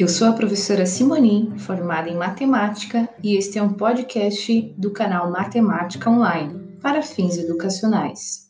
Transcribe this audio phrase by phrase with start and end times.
[0.00, 5.30] Eu sou a professora Simonin, formada em matemática, e este é um podcast do canal
[5.30, 8.48] Matemática Online para fins educacionais.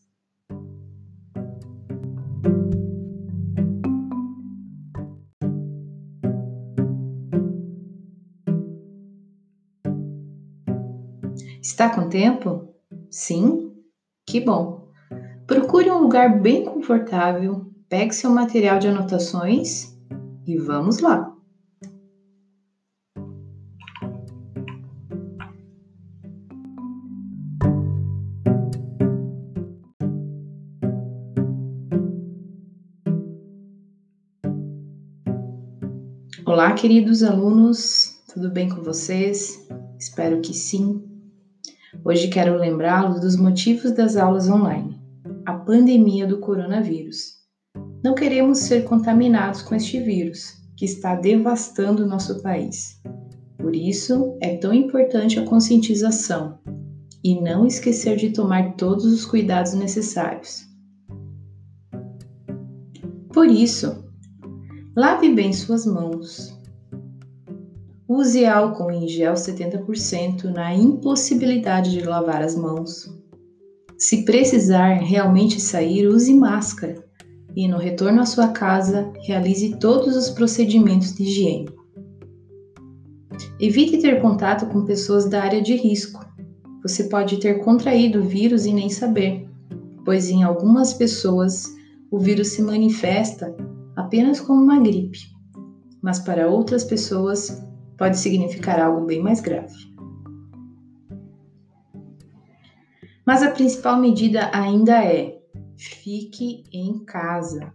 [11.60, 12.72] Está com tempo?
[13.10, 13.72] Sim?
[14.24, 14.92] Que bom!
[15.48, 19.98] Procure um lugar bem confortável, pegue seu material de anotações
[20.46, 21.29] e vamos lá!
[36.60, 39.66] Olá, queridos alunos, tudo bem com vocês?
[39.98, 41.02] Espero que sim.
[42.04, 45.00] Hoje quero lembrá-los dos motivos das aulas online.
[45.46, 47.36] A pandemia do coronavírus.
[48.04, 53.00] Não queremos ser contaminados com este vírus, que está devastando nosso país.
[53.56, 56.58] Por isso, é tão importante a conscientização
[57.24, 60.66] e não esquecer de tomar todos os cuidados necessários.
[63.32, 64.09] Por isso,
[64.96, 66.52] Lave bem suas mãos.
[68.08, 73.08] Use álcool em gel 70% na impossibilidade de lavar as mãos.
[73.96, 77.04] Se precisar realmente sair, use máscara
[77.54, 81.68] e no retorno à sua casa, realize todos os procedimentos de higiene.
[83.60, 86.20] Evite ter contato com pessoas da área de risco.
[86.82, 89.48] Você pode ter contraído o vírus e nem saber,
[90.04, 91.72] pois em algumas pessoas
[92.10, 93.54] o vírus se manifesta
[94.00, 95.18] apenas como uma gripe,
[96.02, 97.62] mas para outras pessoas
[97.96, 99.74] pode significar algo bem mais grave.
[103.26, 105.38] Mas a principal medida ainda é:
[105.76, 107.72] fique em casa.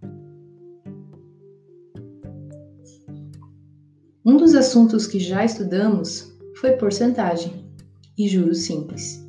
[4.25, 7.71] Um dos assuntos que já estudamos foi porcentagem
[8.17, 9.23] e juros simples.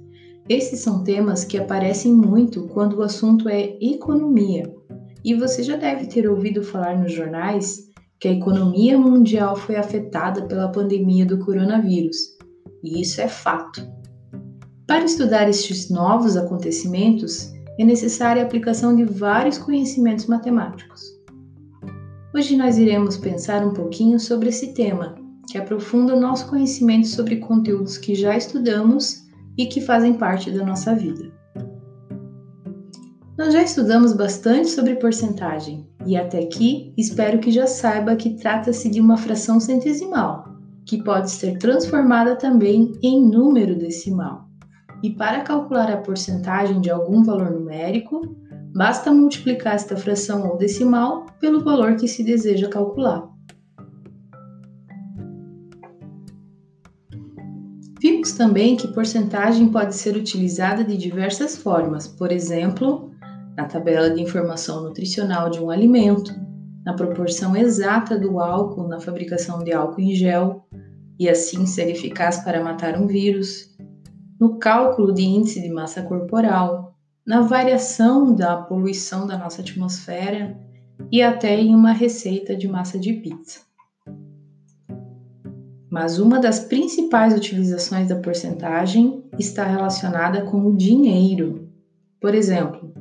[0.49, 4.76] Esses são temas que aparecem muito quando o assunto é economia
[5.27, 10.43] e você já deve ter ouvido falar nos jornais que a economia mundial foi afetada
[10.43, 12.17] pela pandemia do coronavírus,
[12.85, 13.85] e isso é fato.
[14.87, 21.03] Para estudar estes novos acontecimentos, é necessária a aplicação de vários conhecimentos matemáticos.
[22.33, 25.17] Hoje nós iremos pensar um pouquinho sobre esse tema,
[25.51, 29.25] que aprofunda o nosso conhecimento sobre conteúdos que já estudamos
[29.59, 31.36] e que fazem parte da nossa vida.
[33.39, 38.89] Nós já estudamos bastante sobre porcentagem e até aqui espero que já saiba que trata-se
[38.89, 44.49] de uma fração centesimal, que pode ser transformada também em número decimal.
[45.03, 48.23] E para calcular a porcentagem de algum valor numérico,
[48.75, 53.29] basta multiplicar esta fração ou decimal pelo valor que se deseja calcular.
[58.01, 63.11] Vimos também que porcentagem pode ser utilizada de diversas formas, por exemplo,
[63.57, 66.35] na tabela de informação nutricional de um alimento,
[66.85, 70.65] na proporção exata do álcool na fabricação de álcool em gel
[71.19, 73.75] e assim ser eficaz para matar um vírus,
[74.39, 76.95] no cálculo de índice de massa corporal,
[77.27, 80.57] na variação da poluição da nossa atmosfera
[81.11, 83.61] e até em uma receita de massa de pizza.
[85.91, 91.69] Mas uma das principais utilizações da porcentagem está relacionada com o dinheiro.
[92.21, 92.93] Por exemplo,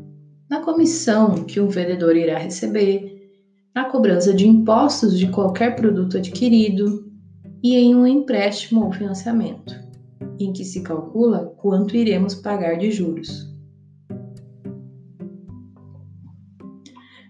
[0.49, 3.31] na comissão que um vendedor irá receber,
[3.73, 7.11] na cobrança de impostos de qualquer produto adquirido
[7.63, 9.75] e em um empréstimo ou financiamento,
[10.39, 13.53] em que se calcula quanto iremos pagar de juros.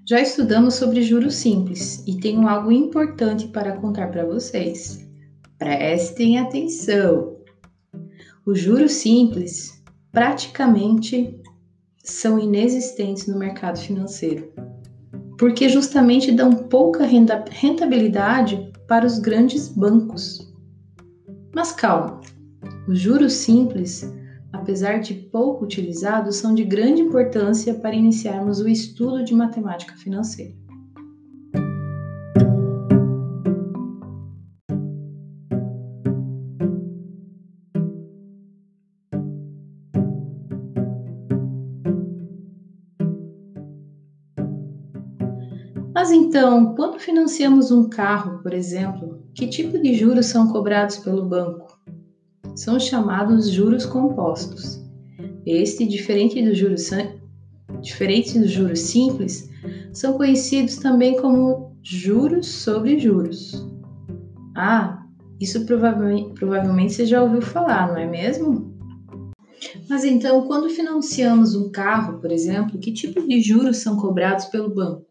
[0.08, 5.04] Já estudamos sobre juros simples e tenho algo importante para contar para vocês.
[5.58, 7.38] Prestem atenção!
[8.46, 11.42] Os juros simples praticamente
[12.06, 14.54] são inexistentes no mercado financeiro,
[15.38, 20.54] porque justamente dão pouca rentabilidade para os grandes bancos.
[21.54, 22.22] Mas calma,
[22.88, 24.08] os juros simples,
[24.54, 30.65] apesar de pouco utilizados, são de grande importância para iniciarmos o estudo de matemática financeira.
[46.16, 51.78] Então, quando financiamos um carro, por exemplo, que tipo de juros são cobrados pelo banco?
[52.56, 54.82] São chamados juros compostos.
[55.46, 56.90] Este, diferente dos juros,
[57.82, 59.50] diferente dos juros simples,
[59.94, 63.66] são conhecidos também como juros sobre juros.
[64.56, 65.06] Ah,
[65.40, 68.74] isso provavelmente, provavelmente você já ouviu falar, não é mesmo?
[69.90, 74.74] Mas então, quando financiamos um carro, por exemplo, que tipo de juros são cobrados pelo
[74.74, 75.06] banco?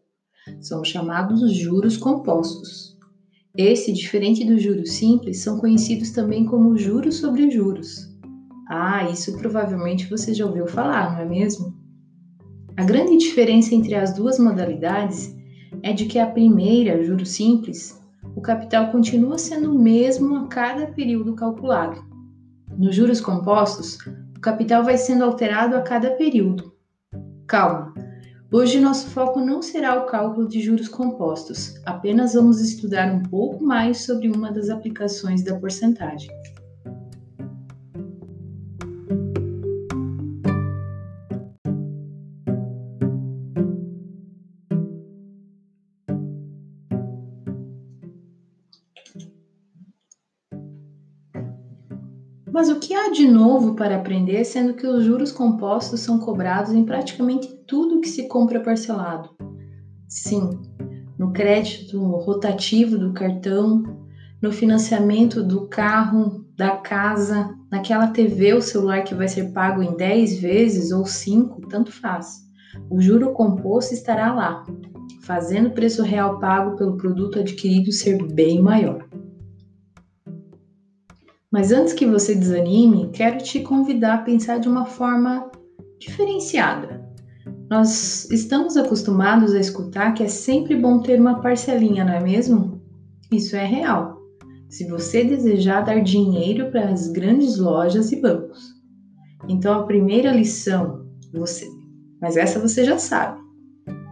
[0.61, 2.95] São chamados juros compostos.
[3.57, 8.13] Esse, diferente dos juros simples, são conhecidos também como juros sobre juros.
[8.67, 11.73] Ah, isso provavelmente você já ouviu falar, não é mesmo?
[12.75, 15.33] A grande diferença entre as duas modalidades
[15.81, 17.97] é de que a primeira, juros simples,
[18.35, 22.03] o capital continua sendo o mesmo a cada período calculado.
[22.77, 23.97] Nos juros compostos,
[24.35, 26.73] o capital vai sendo alterado a cada período.
[27.47, 27.94] Calma!
[28.57, 33.61] Hoje nosso foco não será o cálculo de juros compostos, apenas vamos estudar um pouco
[33.61, 36.31] mais sobre uma das aplicações da porcentagem.
[53.13, 58.09] De novo para aprender, sendo que os juros compostos são cobrados em praticamente tudo que
[58.09, 59.29] se compra parcelado?
[60.07, 60.49] Sim,
[61.17, 63.83] no crédito rotativo do cartão,
[64.41, 69.95] no financiamento do carro, da casa, naquela TV ou celular que vai ser pago em
[69.95, 72.43] 10 vezes ou 5, tanto faz.
[72.89, 74.63] O juro composto estará lá,
[75.23, 79.07] fazendo o preço real pago pelo produto adquirido ser bem maior.
[81.55, 85.49] Mas antes que você desanime, quero te convidar a pensar de uma forma
[85.97, 87.09] diferenciada.
[87.69, 92.81] Nós estamos acostumados a escutar que é sempre bom ter uma parcelinha, não é mesmo?
[93.31, 94.17] Isso é real.
[94.67, 98.73] Se você desejar dar dinheiro para as grandes lojas e bancos.
[99.47, 101.65] Então a primeira lição, você,
[102.21, 103.39] mas essa você já sabe,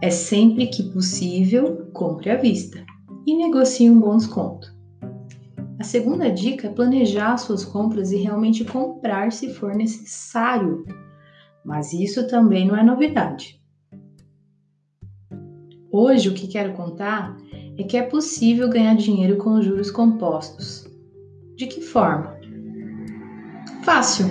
[0.00, 2.82] é sempre que possível, compre à vista
[3.26, 4.73] e negocie um bom desconto.
[5.78, 10.84] A segunda dica é planejar suas compras e realmente comprar se for necessário.
[11.64, 13.60] Mas isso também não é novidade.
[15.90, 17.36] Hoje o que quero contar
[17.76, 20.86] é que é possível ganhar dinheiro com juros compostos.
[21.56, 22.36] De que forma?
[23.82, 24.26] Fácil.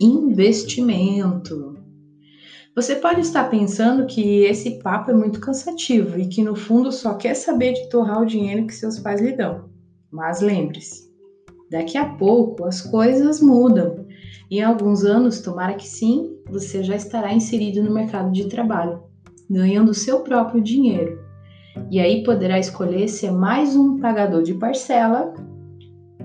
[0.00, 1.74] Investimento.
[2.74, 7.14] Você pode estar pensando que esse papo é muito cansativo e que no fundo só
[7.14, 9.73] quer saber de torrar o dinheiro que seus pais lhe dão.
[10.14, 11.10] Mas lembre-se,
[11.68, 14.06] daqui a pouco as coisas mudam.
[14.48, 19.02] Em alguns anos, tomara que sim, você já estará inserido no mercado de trabalho,
[19.50, 21.18] ganhando seu próprio dinheiro.
[21.90, 25.34] E aí poderá escolher ser mais um pagador de parcela,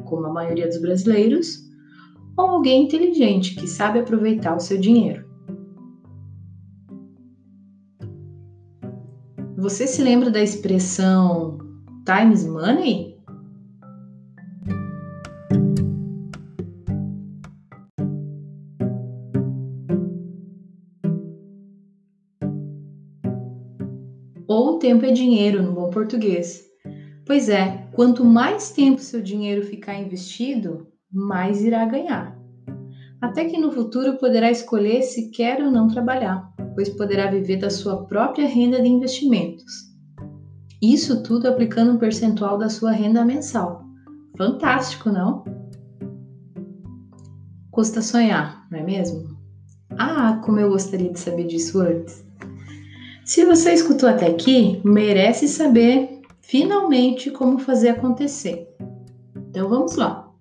[0.06, 1.68] como a maioria dos brasileiros,
[2.38, 5.28] ou alguém inteligente que sabe aproveitar o seu dinheiro.
[9.58, 11.58] Você se lembra da expressão
[12.06, 13.19] times money?
[24.80, 26.64] Tempo é dinheiro no bom português.
[27.26, 32.36] Pois é, quanto mais tempo seu dinheiro ficar investido, mais irá ganhar.
[33.22, 36.42] Até que no futuro poderá escolher se quer ou não trabalhar,
[36.74, 39.90] pois poderá viver da sua própria renda de investimentos.
[40.82, 43.82] Isso tudo aplicando um percentual da sua renda mensal.
[44.38, 45.44] Fantástico, não?
[47.70, 49.38] Custa sonhar, não é mesmo?
[49.98, 52.29] Ah, como eu gostaria de saber disso antes.
[53.30, 58.68] Se você escutou até aqui, merece saber finalmente como fazer acontecer.
[59.36, 60.34] Então vamos lá.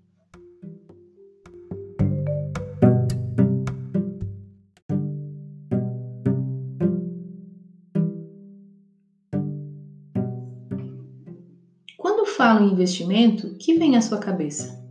[11.99, 14.83] Quando falo em investimento, o que vem à sua cabeça?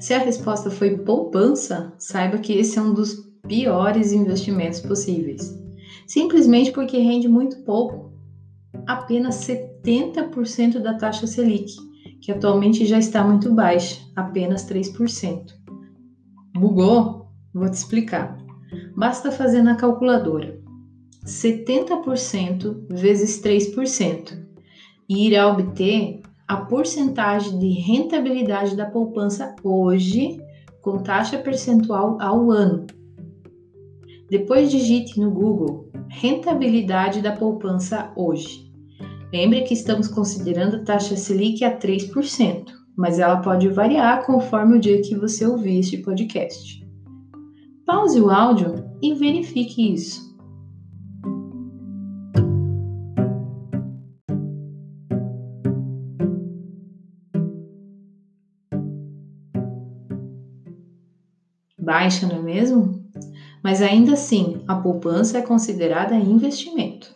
[0.00, 5.58] Se a resposta foi poupança, saiba que esse é um dos piores investimentos possíveis,
[6.06, 8.12] simplesmente porque rende muito pouco,
[8.86, 11.72] apenas 70% da taxa Selic,
[12.20, 15.54] que atualmente já está muito baixa, apenas 3%.
[16.54, 17.26] Bugou?
[17.54, 18.36] Vou te explicar.
[18.94, 20.60] Basta fazer na calculadora
[21.24, 24.38] 70% vezes 3%
[25.08, 30.40] e irá obter a porcentagem de rentabilidade da poupança hoje
[30.80, 32.86] com taxa percentual ao ano,
[34.30, 38.68] depois digite no Google Rentabilidade da poupança hoje.
[39.32, 42.66] Lembre que estamos considerando a taxa Selic a 3%,
[42.96, 46.86] mas ela pode variar conforme o dia que você ouvir este podcast.
[47.86, 50.28] Pause o áudio e verifique isso.
[61.80, 63.07] Baixa, não é mesmo?
[63.62, 67.14] Mas ainda assim, a poupança é considerada investimento.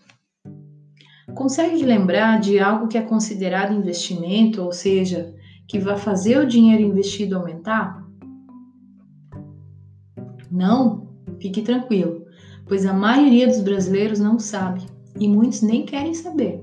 [1.35, 5.33] Consegue lembrar de algo que é considerado investimento, ou seja,
[5.67, 8.07] que vai fazer o dinheiro investido aumentar?
[10.51, 11.09] Não?
[11.41, 12.27] Fique tranquilo,
[12.67, 14.83] pois a maioria dos brasileiros não sabe
[15.19, 16.63] e muitos nem querem saber.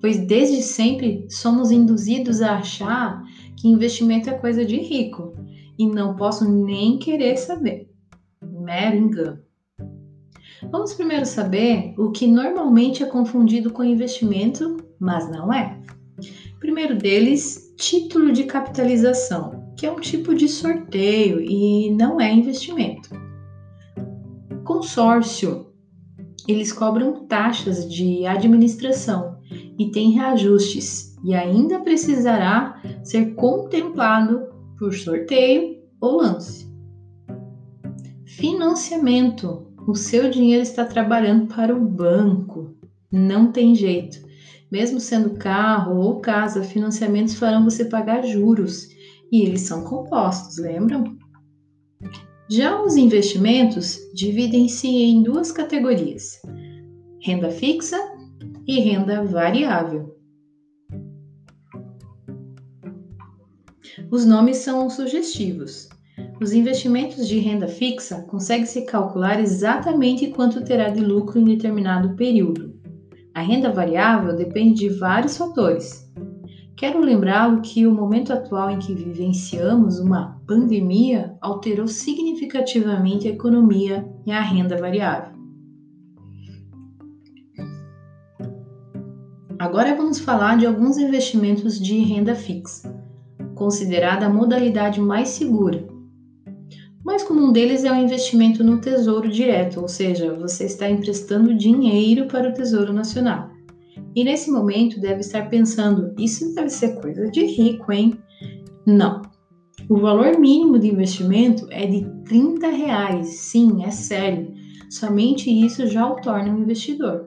[0.00, 3.22] Pois desde sempre somos induzidos a achar
[3.56, 5.34] que investimento é coisa de rico
[5.78, 7.89] e não posso nem querer saber.
[8.60, 9.38] Mero engano.
[10.70, 15.80] Vamos primeiro saber o que normalmente é confundido com investimento, mas não é.
[16.58, 23.08] Primeiro deles, título de capitalização, que é um tipo de sorteio e não é investimento.
[24.62, 25.72] Consórcio,
[26.46, 29.40] eles cobram taxas de administração
[29.78, 34.48] e tem reajustes e ainda precisará ser contemplado
[34.78, 36.69] por sorteio ou lance.
[38.40, 42.74] Financiamento o seu dinheiro está trabalhando para o banco.
[43.12, 44.26] Não tem jeito.
[44.72, 48.88] Mesmo sendo carro ou casa, financiamentos farão você pagar juros
[49.30, 51.18] e eles são compostos, lembram?
[52.48, 56.40] Já os investimentos dividem-se em duas categorias:
[57.22, 57.98] renda fixa
[58.66, 60.16] e renda variável.
[64.10, 65.90] Os nomes são sugestivos.
[66.40, 72.74] Os investimentos de renda fixa consegue-se calcular exatamente quanto terá de lucro em determinado período.
[73.34, 76.10] A renda variável depende de vários fatores.
[76.74, 84.08] Quero lembrá-lo que o momento atual em que vivenciamos uma pandemia alterou significativamente a economia
[84.24, 85.38] e a renda variável.
[89.58, 92.98] Agora vamos falar de alguns investimentos de renda fixa,
[93.54, 95.99] considerada a modalidade mais segura
[97.10, 102.28] mais comum deles é o investimento no Tesouro Direto, ou seja, você está emprestando dinheiro
[102.28, 103.50] para o Tesouro Nacional.
[104.14, 108.16] E nesse momento deve estar pensando: isso deve ser coisa de rico, hein?
[108.86, 109.22] Não.
[109.88, 113.26] O valor mínimo de investimento é de 30 reais.
[113.26, 114.54] Sim, é sério.
[114.88, 117.26] Somente isso já o torna um investidor.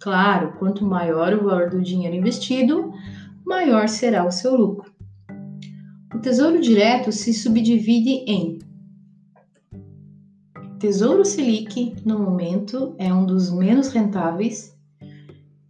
[0.00, 2.92] Claro, quanto maior o valor do dinheiro investido,
[3.44, 4.92] maior será o seu lucro.
[6.14, 8.58] O Tesouro Direto se subdivide em
[10.78, 14.76] Tesouro Selic, no momento, é um dos menos rentáveis.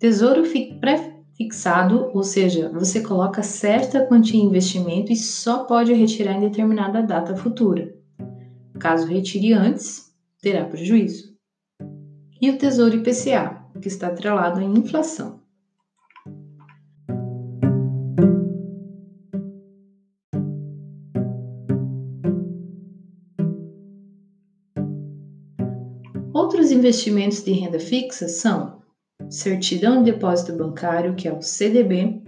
[0.01, 0.43] Tesouro
[0.81, 7.05] pré-fixado, ou seja, você coloca certa quantia em investimento e só pode retirar em determinada
[7.05, 7.95] data futura.
[8.81, 11.37] Caso retire antes, terá prejuízo.
[12.41, 15.41] E o Tesouro IPCA, que está atrelado à inflação.
[26.47, 28.79] Outros investimentos de renda fixa são
[29.29, 32.23] certidão de depósito bancário, que é o CDB,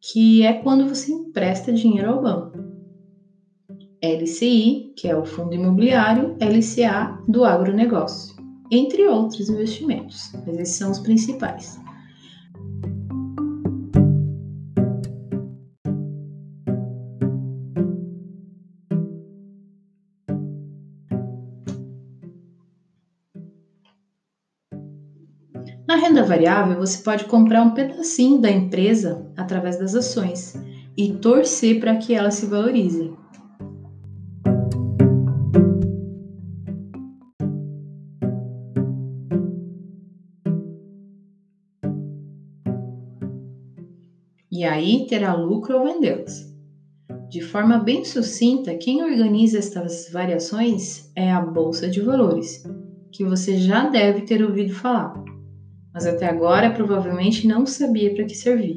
[0.00, 2.56] que é quando você empresta dinheiro ao banco.
[4.00, 8.32] LCI, que é o fundo imobiliário, LCA do agronegócio,
[8.70, 11.76] entre outros investimentos, mas esses são os principais.
[25.92, 30.54] Na renda variável, você pode comprar um pedacinho da empresa através das ações
[30.96, 33.14] e torcer para que elas se valorizem.
[44.50, 46.50] E aí terá lucro ao vendê-las.
[47.28, 52.64] De forma bem sucinta, quem organiza estas variações é a Bolsa de Valores,
[53.10, 55.31] que você já deve ter ouvido falar
[55.92, 58.74] mas até agora provavelmente não sabia para que servia.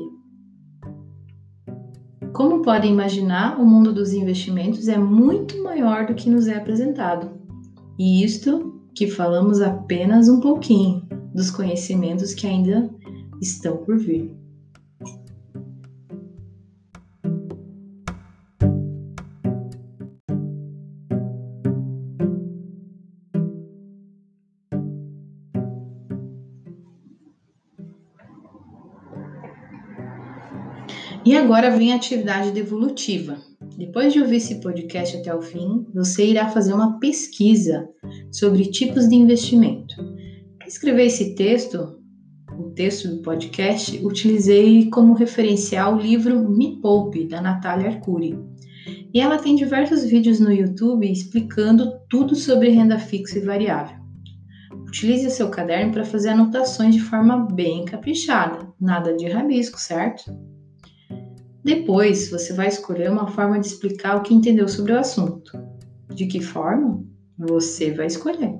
[2.33, 7.31] Como podem imaginar, o mundo dos investimentos é muito maior do que nos é apresentado.
[7.97, 12.89] E isto que falamos apenas um pouquinho dos conhecimentos que ainda
[13.41, 14.44] estão por vir.
[31.25, 33.37] E agora vem a atividade devolutiva.
[33.75, 37.89] Depois de ouvir esse podcast até o fim, você irá fazer uma pesquisa
[38.31, 39.95] sobre tipos de investimento.
[40.59, 41.99] Para escrever esse texto,
[42.59, 48.37] o texto do podcast, utilizei como referencial o livro Me Poupe, da Natália Arcuri.
[49.11, 53.97] E ela tem diversos vídeos no YouTube explicando tudo sobre renda fixa e variável.
[54.87, 60.31] Utilize seu caderno para fazer anotações de forma bem caprichada, nada de rabisco, certo?
[61.65, 65.51] Depois, você vai escolher uma forma de explicar o que entendeu sobre o assunto.
[66.13, 67.03] De que forma?
[67.39, 68.59] Você vai escolher.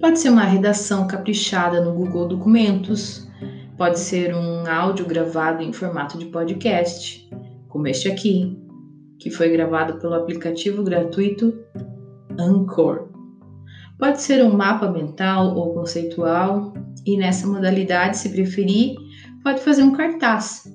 [0.00, 3.28] Pode ser uma redação caprichada no Google Documentos,
[3.76, 7.28] pode ser um áudio gravado em formato de podcast,
[7.68, 8.58] como este aqui,
[9.18, 11.52] que foi gravado pelo aplicativo gratuito
[12.38, 13.10] Anchor.
[13.98, 16.72] Pode ser um mapa mental ou conceitual,
[17.04, 18.96] e nessa modalidade, se preferir,
[19.48, 20.70] pode fazer um cartaz,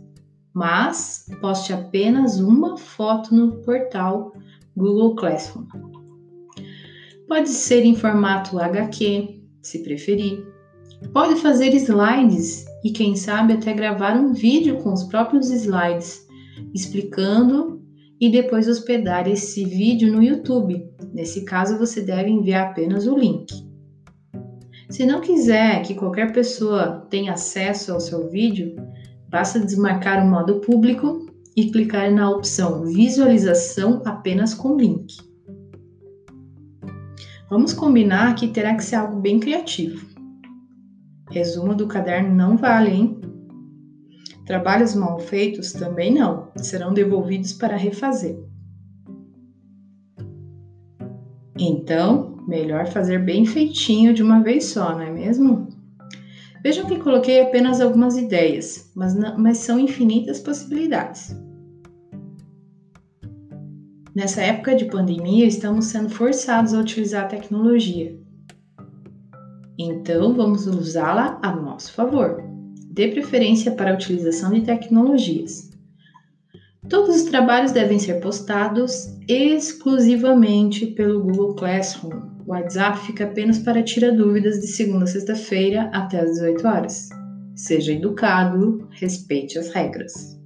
[0.51, 4.34] mas poste apenas uma foto no portal
[4.75, 5.68] Google Classroom.
[7.27, 10.44] Pode ser em formato HQ, se preferir.
[11.13, 16.25] Pode fazer slides e, quem sabe, até gravar um vídeo com os próprios slides,
[16.74, 17.80] explicando
[18.20, 20.84] e depois hospedar esse vídeo no YouTube.
[21.13, 23.53] Nesse caso, você deve enviar apenas o link.
[24.93, 28.75] Se não quiser que qualquer pessoa tenha acesso ao seu vídeo,
[29.27, 31.25] basta desmarcar o modo público
[31.57, 35.17] e clicar na opção Visualização apenas com link.
[37.50, 40.05] Vamos combinar que terá que ser algo bem criativo.
[41.31, 43.21] Resumo do caderno não vale, hein?
[44.45, 48.38] Trabalhos mal feitos também não, serão devolvidos para refazer.
[51.57, 55.69] Então, Melhor fazer bem feitinho de uma vez só, não é mesmo?
[56.63, 61.35] Vejam que coloquei apenas algumas ideias, mas, não, mas são infinitas possibilidades.
[64.15, 68.18] Nessa época de pandemia, estamos sendo forçados a utilizar a tecnologia.
[69.77, 72.44] Então, vamos usá-la a nosso favor.
[72.91, 75.72] Dê preferência para a utilização de tecnologias.
[76.87, 82.32] Todos os trabalhos devem ser postados exclusivamente pelo Google Classroom.
[82.46, 87.10] O WhatsApp fica apenas para tirar dúvidas de segunda a sexta-feira até às 18 horas.
[87.56, 90.38] Seja educado, respeite as regras.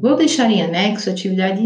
[0.00, 1.62] Vou deixar em anexo a atividade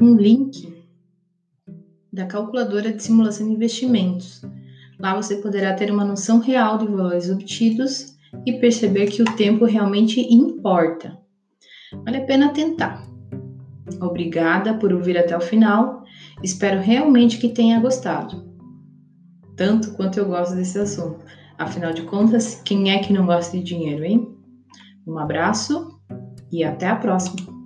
[0.00, 0.72] um link
[2.12, 4.40] da calculadora de simulação de investimentos.
[4.98, 8.14] Lá você poderá ter uma noção real de valores obtidos
[8.46, 11.16] e perceber que o tempo realmente importa.
[12.04, 13.02] Vale a pena tentar.
[14.00, 16.04] Obrigada por ouvir até o final.
[16.42, 18.42] Espero realmente que tenha gostado.
[19.56, 21.24] Tanto quanto eu gosto desse assunto.
[21.58, 24.26] Afinal de contas, quem é que não gosta de dinheiro, hein?
[25.06, 25.98] Um abraço
[26.50, 27.59] e até a próxima!